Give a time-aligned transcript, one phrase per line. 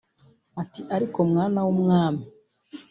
[0.61, 2.23] Ati “Ariko mwana w’umwami